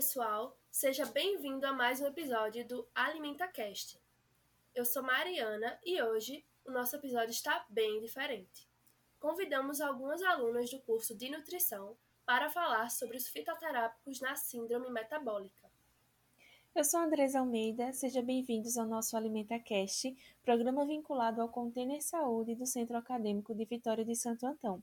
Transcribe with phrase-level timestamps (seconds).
[0.00, 0.56] Pessoal.
[0.70, 4.00] Seja bem-vindo a mais um episódio do Alimenta Cast.
[4.74, 8.66] Eu sou Mariana e hoje o nosso episódio está bem diferente.
[9.18, 15.70] Convidamos algumas alunas do curso de nutrição para falar sobre os fitoterápicos na síndrome metabólica.
[16.74, 22.64] Eu sou Andresa Almeida, sejam bem-vindos ao nosso AlimentaCast, programa vinculado ao Container Saúde do
[22.64, 24.82] Centro Acadêmico de Vitória de Santo Antão.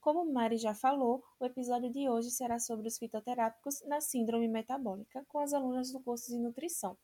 [0.00, 5.24] Como Mari já falou, o episódio de hoje será sobre os fitoterápicos na síndrome metabólica,
[5.26, 6.96] com as alunas do curso de nutrição.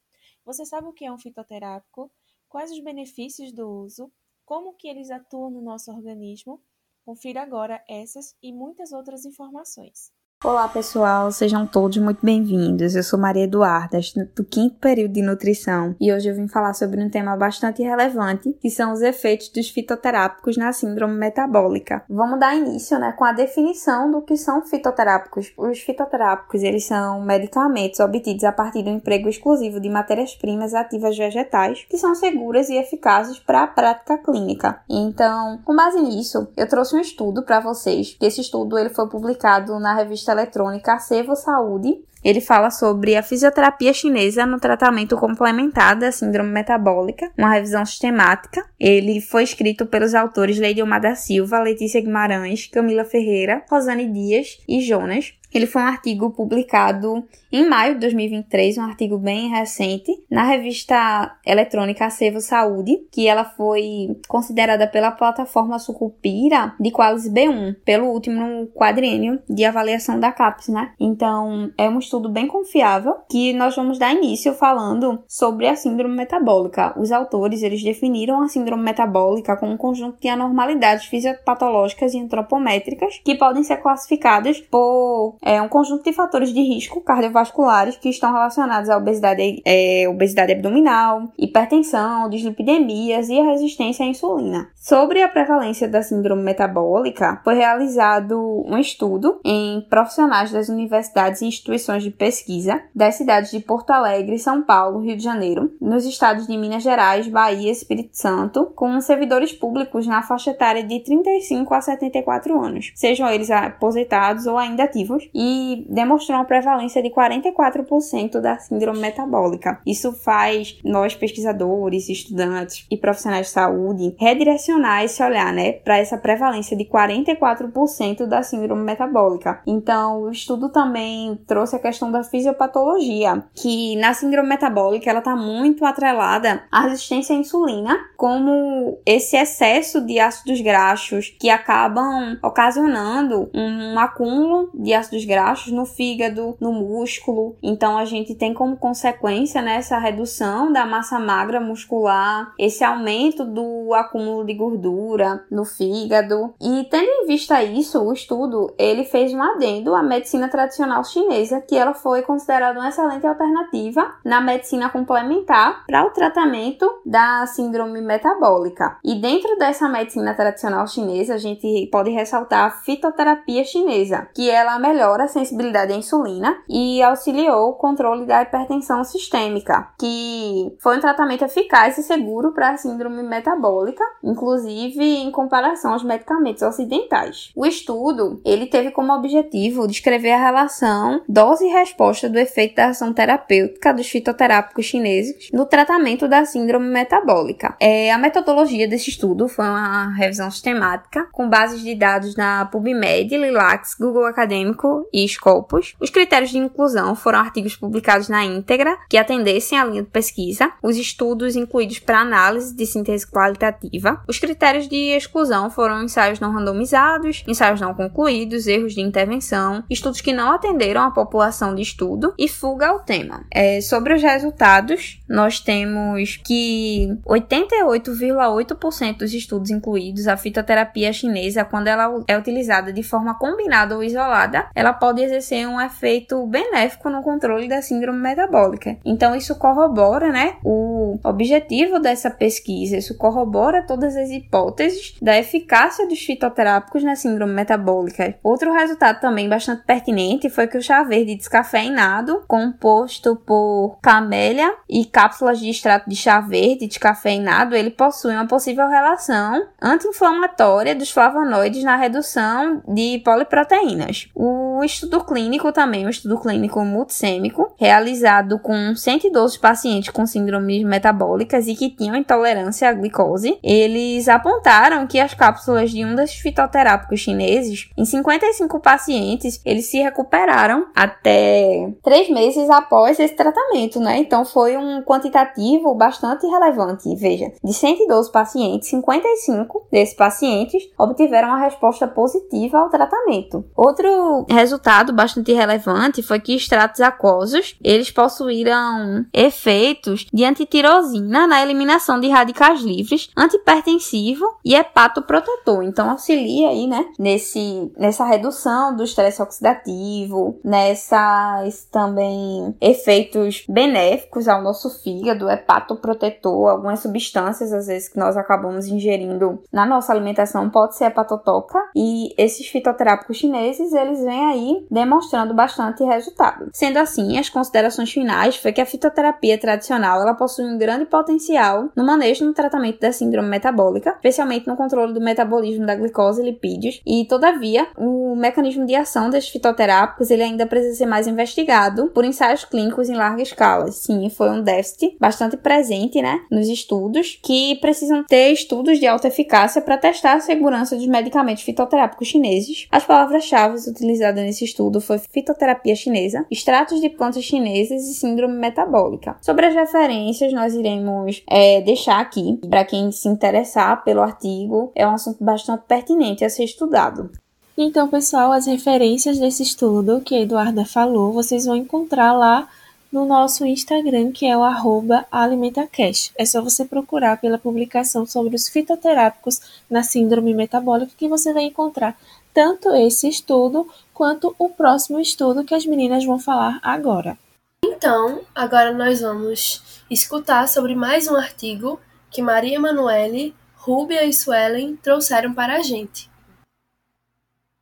[0.44, 2.10] Você sabe o que é um fitoterápico?
[2.48, 4.12] Quais os benefícios do uso?
[4.44, 6.62] Como que eles atuam no nosso organismo?
[7.04, 10.13] Confira agora essas e muitas outras informações.
[10.45, 12.95] Olá pessoal, sejam todos muito bem-vindos.
[12.95, 13.98] Eu sou Maria Eduarda,
[14.37, 18.55] do quinto período de nutrição, e hoje eu vim falar sobre um tema bastante relevante,
[18.61, 22.05] que são os efeitos dos fitoterápicos na síndrome metabólica.
[22.11, 25.50] Vamos dar início, né, com a definição do que são fitoterápicos.
[25.56, 31.87] Os fitoterápicos, eles são medicamentos obtidos a partir do emprego exclusivo de matérias-primas ativas vegetais,
[31.89, 34.83] que são seguras e eficazes para a prática clínica.
[34.91, 38.15] Então, com base nisso, eu trouxe um estudo para vocês.
[38.20, 41.98] Esse estudo ele foi publicado na revista eletrônica Acevo Saúde.
[42.24, 48.64] Ele fala sobre a fisioterapia chinesa no tratamento complementar da síndrome metabólica, uma revisão sistemática.
[48.80, 54.80] Ele foi escrito pelos autores Leidilmar da Silva, Letícia Guimarães, Camila Ferreira, Rosane Dias e
[54.80, 55.34] Jonas.
[55.55, 61.37] Ele foi um artigo publicado em maio de 2023, um artigo bem recente, na revista
[61.47, 68.66] eletrônica Acevo Saúde, que ela foi considerada pela plataforma Sucupira de Qualis B1, pelo último
[68.75, 70.92] quadriênio de avaliação da CAPES, né?
[70.98, 76.16] Então, é um estudo bem confiável que nós vamos dar início falando sobre a síndrome
[76.16, 76.92] metabólica.
[76.98, 83.21] Os autores, eles definiram a síndrome metabólica como um conjunto de anormalidades fisiopatológicas e antropométricas
[83.25, 88.32] que podem ser classificadas por é, um conjunto de fatores de risco cardiovasculares que estão
[88.32, 94.69] relacionados à obesidade, é, obesidade abdominal, hipertensão, dislipidemias e a resistência à insulina.
[94.75, 101.47] Sobre a prevalência da síndrome metabólica, foi realizado um estudo em profissionais das universidades e
[101.47, 106.47] instituições de pesquisa das cidades de Porto Alegre, São Paulo, Rio de Janeiro, nos estados
[106.47, 111.81] de Minas Gerais, Bahia Espírito Santo, com servidores públicos na faixa etária de 35 a
[111.81, 118.59] 74 anos, sejam eles aposentados ou ainda ativos, e demonstrou uma prevalência de 44% da
[118.59, 119.81] síndrome metabólica.
[119.87, 126.17] Isso faz nós pesquisadores, estudantes e profissionais de saúde redirecionar esse olhar, né, para essa
[126.17, 129.61] prevalência de 44% da síndrome metabólica.
[129.67, 135.34] Então, o estudo também trouxe a questão da fisiopatologia, que na síndrome metabólica ela está
[135.34, 143.51] muito atrelada à resistência à insulina, como esse excesso de ácidos graxos que acabam ocasionando
[143.55, 147.56] um acúmulo de ácidos graxos no fígado, no músculo.
[147.62, 153.44] Então a gente tem como consequência né, essa redução da massa magra muscular, esse aumento
[153.44, 156.54] do acúmulo de gordura no fígado.
[156.58, 161.60] E tendo em vista isso, o estudo ele fez um adendo à medicina tradicional chinesa,
[161.60, 168.00] que ela foi considerada uma excelente alternativa na medicina complementar para o tratamento da síndrome
[168.00, 168.97] metabólica.
[169.04, 174.78] E dentro dessa medicina tradicional chinesa, a gente pode ressaltar a fitoterapia chinesa, que ela
[174.78, 181.00] melhora a sensibilidade à insulina e auxiliou o controle da hipertensão sistêmica, que foi um
[181.00, 187.53] tratamento eficaz e seguro para a síndrome metabólica, inclusive em comparação aos medicamentos ocidentais.
[187.54, 192.89] O estudo, ele teve como objetivo descrever a relação dose e resposta do efeito da
[192.89, 197.77] ação terapêutica dos fitoterápicos chineses no tratamento da síndrome metabólica.
[197.80, 203.36] É, a metodologia desse estudo foi uma revisão sistemática com bases de dados na PubMed,
[203.36, 205.94] Lilacs, Google Acadêmico E Scopus.
[206.00, 210.72] Os critérios de inclusão foram artigos publicados na íntegra que atendessem à linha de pesquisa,
[210.82, 214.22] os estudos incluídos para análise de síntese qualitativa.
[214.28, 220.20] Os critérios de exclusão foram ensaios não randomizados, ensaios não concluídos, erros de intervenção, estudos
[220.20, 223.44] que não atenderam a população de estudo e fuga ao tema.
[223.50, 231.88] É, sobre os resultados, nós temos que 88,8% dos estudos incluídos, a fitoterapia chinesa, quando
[231.88, 237.22] ela é utilizada de forma combinada ou isolada, ela pode exercer um efeito benéfico no
[237.22, 238.98] controle da síndrome metabólica.
[239.03, 246.07] Então, isso corrobora, né, o objetivo dessa pesquisa, isso corrobora todas as hipóteses da eficácia
[246.07, 248.34] dos fitoterápicos na síndrome metabólica.
[248.42, 255.07] Outro resultado também bastante pertinente foi que o chá verde descafeinado, composto por camélia e
[255.07, 261.83] cápsulas de extrato de chá verde descafeinado, ele possui uma possível relação anti-inflamatória dos flavonoides
[261.83, 264.28] na redução de poliproteínas.
[264.35, 271.68] O estudo clínico também, um estudo clínico multissêmico, realizado com 112 pacientes com síndromes metabólicas
[271.68, 277.21] e que tinham intolerância à glicose, eles apontaram que as cápsulas de um desses fitoterápicos
[277.21, 284.18] chineses, em 55 pacientes, eles se recuperaram até três meses após esse tratamento, né?
[284.18, 287.14] Então foi um quantitativo bastante relevante.
[287.16, 293.64] Veja, de 112 pacientes, 55 desses pacientes obtiveram uma resposta positiva ao tratamento.
[293.76, 302.19] Outro resultado bastante relevante foi que extratos aquosos, eles possuíram efeitos de antitirosina na eliminação
[302.19, 305.83] de radicais livres, antipertensivo e hepatoprotetor.
[305.83, 314.62] Então auxilia aí, né, nesse nessa redução do estresse oxidativo, nessas também efeitos benéficos ao
[314.62, 320.97] nosso fígado, hepatoprotetor, algumas substâncias às vezes que nós acabamos ingerindo na nossa alimentação pode
[320.97, 324.53] ser hepatotoca e esses fitoterápicos chineses, eles vêm aí
[324.90, 326.68] demonstrando bastante resultado.
[326.73, 331.88] Sendo assim, as considerações finais foi que a fitoterapia tradicional, ela possui um grande potencial
[331.97, 336.45] no manejo no tratamento da síndrome metabólica, especialmente no controle do metabolismo da glicose e
[336.45, 342.09] lipídios, e todavia, o mecanismo de ação desses fitoterápicos, ele ainda precisa ser mais investigado
[342.09, 343.90] por ensaios clínicos em larga escala.
[343.90, 349.28] Sim, foi um déficit bastante presente, né, nos estudos, que precisam ter estudos de alta
[349.28, 352.87] eficácia para testar a segurança dos medicamentos fitoterápicos chineses.
[352.90, 359.37] As palavras-chave utilizadas nesse estudo foi fitoterapia chinesa, extratos de plantas chinesas e síndrome metabólica.
[359.42, 364.92] Sobre as referências, nós iremos é, deixar aqui para quem se interessar pelo artigo.
[364.94, 367.30] É um assunto bastante pertinente a ser estudado.
[367.76, 372.68] Então, pessoal, as referências desse estudo que a Eduarda falou, vocês vão encontrar lá
[373.14, 376.32] no nosso Instagram, que é o arroba AlimentaCast.
[376.37, 381.62] É só você procurar pela publicação sobre os fitoterápicos na síndrome metabólica que você vai
[381.62, 382.16] encontrar
[382.52, 387.37] tanto esse estudo quanto o próximo estudo que as meninas vão falar agora.
[387.85, 392.00] Então, agora nós vamos escutar sobre mais um artigo
[392.31, 396.31] que Maria Emanuele, Rúbia e Suelen trouxeram para a gente.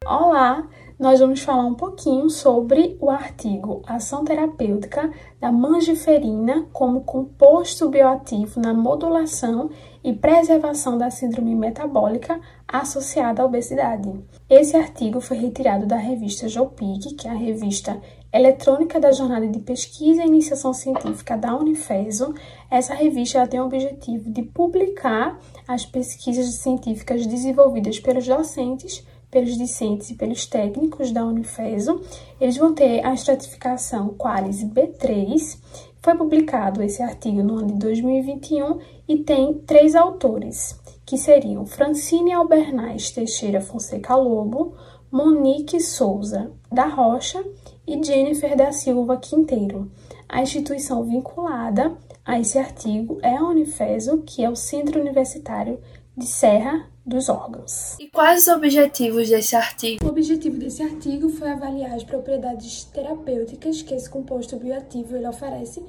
[0.04, 0.66] Olá,
[0.98, 8.60] nós vamos falar um pouquinho sobre o artigo Ação Terapêutica da mangiferina como composto bioativo
[8.60, 9.70] na modulação
[10.04, 14.12] e preservação da síndrome metabólica associada à obesidade.
[14.48, 18.00] Esse artigo foi retirado da revista JOPIC, que é a revista
[18.32, 22.34] eletrônica da Jornada de Pesquisa e Iniciação Científica da Unifeso.
[22.70, 25.38] Essa revista tem o objetivo de publicar
[25.68, 32.02] as pesquisas científicas desenvolvidas pelos docentes pelos discentes e pelos técnicos da Unifeso.
[32.38, 35.58] Eles vão ter a estratificação Qualis B3.
[36.02, 40.76] Foi publicado esse artigo no ano de 2021 e tem três autores,
[41.06, 44.74] que seriam Francine Albernaz Teixeira Fonseca Lobo,
[45.12, 47.44] Monique Souza da Rocha
[47.86, 49.92] e Jennifer da Silva Quinteiro.
[50.28, 55.78] A instituição vinculada a esse artigo é a Unifeso, que é o Centro Universitário
[56.16, 57.96] de Serra dos órgãos.
[57.98, 60.04] E quais os objetivos desse artigo?
[60.04, 65.82] O objetivo desse artigo foi avaliar as propriedades terapêuticas que esse composto bioativo ele oferece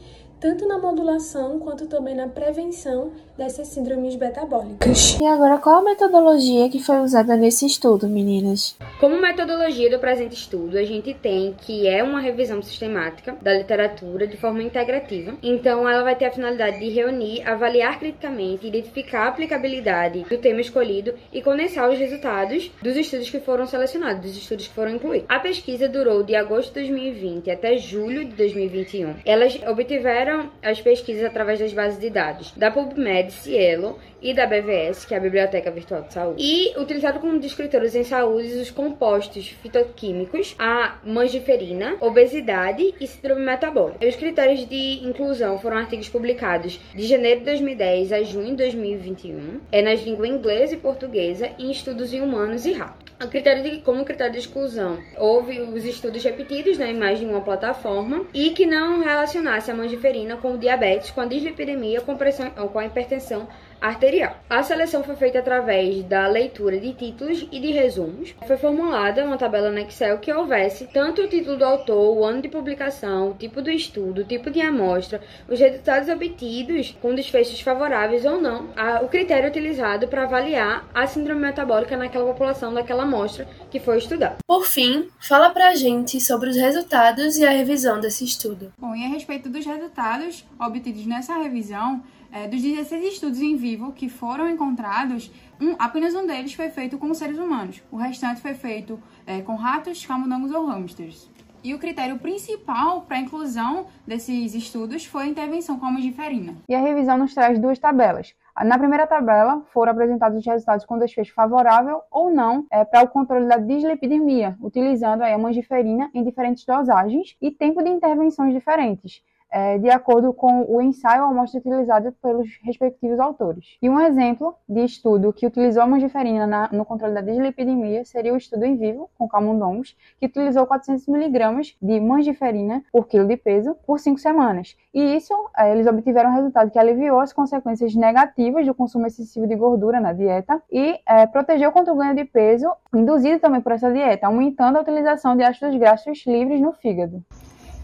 [0.43, 5.17] tanto na modulação quanto também na prevenção dessas síndromes metabólicas.
[5.17, 8.75] E agora, qual a metodologia que foi usada nesse estudo, meninas?
[8.99, 14.27] Como metodologia do presente estudo, a gente tem que é uma revisão sistemática da literatura
[14.27, 15.33] de forma integrativa.
[15.41, 20.59] Então, ela vai ter a finalidade de reunir, avaliar criticamente, identificar a aplicabilidade do tema
[20.59, 25.25] escolhido e condensar os resultados dos estudos que foram selecionados, dos estudos que foram incluídos.
[25.29, 29.15] A pesquisa durou de agosto de 2020 até julho de 2021.
[29.25, 34.47] Elas obtiveram fizeram as pesquisas através das bases de dados da PubMed, Cielo e da
[34.47, 38.71] BVS, que é a Biblioteca Virtual de Saúde, e utilizaram como descritores em saúde os
[38.71, 44.07] compostos fitoquímicos, a mangiferina, obesidade e síndrome metabólica.
[44.07, 49.59] Os critérios de inclusão foram artigos publicados de janeiro de 2010 a junho de 2021,
[49.71, 53.13] é nas línguas inglesa e portuguesa, em estudos em humanos e ratos.
[53.19, 57.41] A critério de, como critério de exclusão, houve os estudos repetidos na imagem de uma
[57.41, 62.49] plataforma e que não relacionasse a mangiferina com o diabetes, com a dislipidemia, com, pressão,
[62.49, 63.47] com a hipertensão
[63.83, 64.37] arterial.
[64.49, 68.33] A seleção foi feita através da leitura de títulos e de resumos.
[68.47, 72.41] Foi formulada uma tabela no Excel que houvesse tanto o título do autor, o ano
[72.41, 77.59] de publicação, o tipo do estudo, o tipo de amostra, os resultados obtidos com desfechos
[77.59, 83.03] favoráveis ou não, a, o critério utilizado para avaliar a síndrome metabólica naquela população daquela
[83.03, 84.37] amostra que foi estudada.
[84.47, 88.71] Por fim, fala pra gente sobre os resultados e a revisão desse estudo.
[88.77, 92.01] Bom, e a respeito dos resultados obtidos nessa revisão,
[92.33, 96.97] é, dos 16 estudos em vivo que foram encontrados, um, apenas um deles foi feito
[96.97, 97.83] com seres humanos.
[97.91, 101.31] O restante foi feito é, com ratos, camundongos ou hamsters.
[101.63, 106.55] E o critério principal para a inclusão desses estudos foi a intervenção com a mangiferina.
[106.67, 108.33] E a revisão nos traz duas tabelas.
[108.65, 113.07] Na primeira tabela foram apresentados os resultados com desfecho favorável ou não é, para o
[113.07, 119.21] controle da dislipidemia, utilizando aí, a mangiferina em diferentes dosagens e tempo de intervenções diferentes
[119.53, 123.77] é, de acordo com o ensaio ou amostra utilizada pelos respectivos autores.
[123.79, 128.33] E um exemplo de estudo que utilizou a mangiferina na, no controle da dislipidemia seria
[128.33, 133.37] o estudo em vivo com camundongos, que utilizou 400 mg de mangiferina por quilo de
[133.37, 134.75] peso por cinco semanas.
[134.91, 139.45] E isso, é, eles obtiveram um resultado que aliviou as consequências negativas do consumo excessivo
[139.45, 143.71] de gordura na dieta e é, protegeu contra o ganho de peso, induzido também por
[143.71, 147.23] essa dieta, aumentando a utilização de ácidos graxos livres no fígado.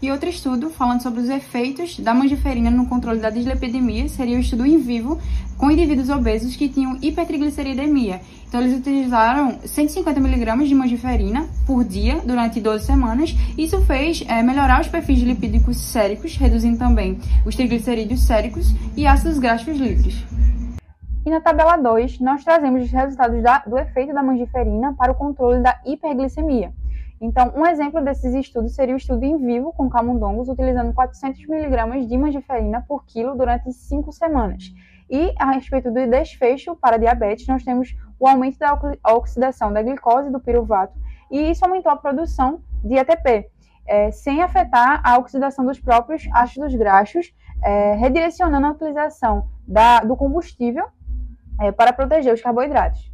[0.02, 4.40] E outro estudo falando sobre os efeitos da mangiferina no controle da dislipidemia seria o
[4.40, 5.18] estudo em vivo
[5.58, 8.22] com indivíduos obesos que tinham hipertrigliceridemia.
[8.48, 13.34] Então eles utilizaram 150 mg de mangiferina por dia durante 12 semanas.
[13.58, 19.38] Isso fez é, melhorar os perfis lipídicos séricos, reduzindo também os triglicerídeos séricos e ácidos
[19.38, 20.24] graxos livres.
[21.26, 25.14] E na tabela 2, nós trazemos os resultados da, do efeito da mangiferina para o
[25.14, 26.72] controle da hiperglicemia.
[27.20, 32.06] Então, um exemplo desses estudos seria o estudo em vivo com camundongos, utilizando 400 mg
[32.06, 34.72] de mangiferina por quilo durante 5 semanas.
[35.10, 38.78] E a respeito do desfecho para diabetes, nós temos o aumento da
[39.12, 40.98] oxidação da glicose do piruvato,
[41.30, 43.50] e isso aumentou a produção de ATP,
[43.86, 50.16] é, sem afetar a oxidação dos próprios ácidos graxos, é, redirecionando a utilização da, do
[50.16, 50.86] combustível
[51.60, 53.09] é, para proteger os carboidratos.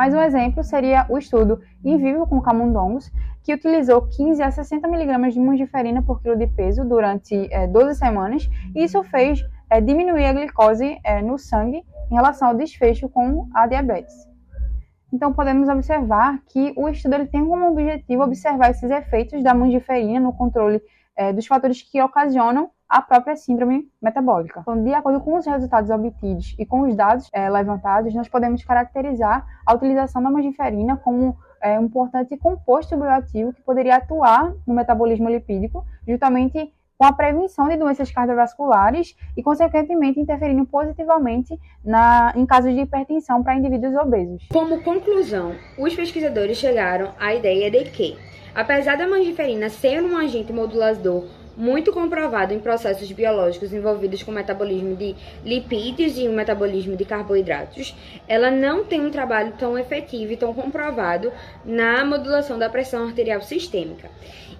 [0.00, 3.12] Mais um exemplo seria o estudo em vivo com camundongos,
[3.44, 7.98] que utilizou 15 a 60 mg de mangiferina por quilo de peso durante é, 12
[7.98, 13.10] semanas, e isso fez é, diminuir a glicose é, no sangue em relação ao desfecho
[13.10, 14.14] com a diabetes.
[15.12, 20.18] Então, podemos observar que o estudo ele tem como objetivo observar esses efeitos da mangiferina
[20.18, 20.80] no controle
[21.14, 24.60] é, dos fatores que ocasionam a própria síndrome metabólica.
[24.60, 28.64] Então, de acordo com os resultados obtidos e com os dados é, levantados, nós podemos
[28.64, 34.74] caracterizar a utilização da mangiferina como é, um importante composto bioativo que poderia atuar no
[34.74, 42.44] metabolismo lipídico, justamente com a prevenção de doenças cardiovasculares e, consequentemente, interferindo positivamente na, em
[42.44, 44.46] casos de hipertensão para indivíduos obesos.
[44.52, 48.18] Como conclusão, os pesquisadores chegaram à ideia de que,
[48.54, 51.24] apesar da mangiferina ser um agente modulador
[51.60, 55.14] muito comprovado em processos biológicos envolvidos com o metabolismo de
[55.44, 57.94] lipídios e o metabolismo de carboidratos,
[58.26, 61.30] ela não tem um trabalho tão efetivo e tão comprovado
[61.64, 64.10] na modulação da pressão arterial sistêmica.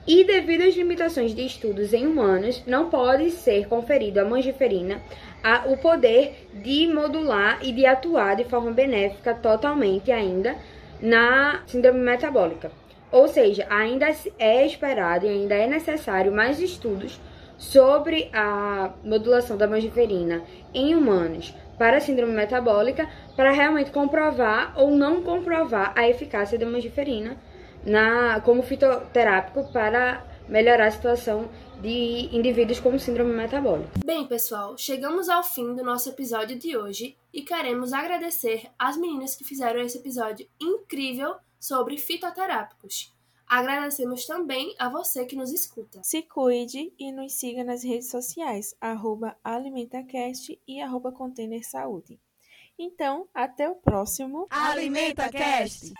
[0.06, 5.00] E devido às limitações de estudos em humanos, não pode ser conferido à mangiferina
[5.42, 10.56] a, o poder de modular e de atuar de forma benéfica totalmente ainda
[11.00, 12.70] na síndrome metabólica.
[13.12, 14.06] Ou seja, ainda
[14.38, 17.20] é esperado e ainda é necessário mais estudos
[17.58, 24.90] sobre a modulação da mangiferina em humanos para a síndrome metabólica para realmente comprovar ou
[24.90, 27.36] não comprovar a eficácia da mangiferina
[27.84, 31.48] na, como fitoterápico para melhorar a situação
[31.80, 33.90] de indivíduos com síndrome metabólica.
[34.04, 39.34] Bem, pessoal, chegamos ao fim do nosso episódio de hoje e queremos agradecer às meninas
[39.34, 43.14] que fizeram esse episódio incrível sobre fitoterápicos.
[43.46, 46.00] Agradecemos também a você que nos escuta.
[46.02, 52.20] Se cuide e nos siga nas redes sociais, arroba AlimentaCast e arroba Container Saúde.
[52.78, 55.92] Então, até o próximo AlimentaCast!